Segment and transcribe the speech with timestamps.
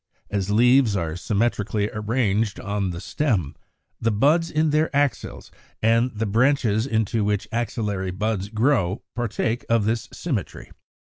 [0.31, 3.55] As leaves are symmetrically arranged on the stem,
[3.99, 9.85] the buds in their axils and the branches into which axillary buds grow partake of
[9.85, 10.71] this symmetry.